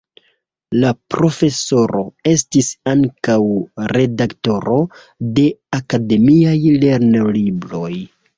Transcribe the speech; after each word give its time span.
La 0.83 0.91
profesoro 1.15 1.99
estis 2.31 2.69
ankaŭ 2.93 3.35
redaktoro 3.93 4.79
de 5.37 5.45
akademiaj 5.81 6.57
lernolibroj. 6.87 7.93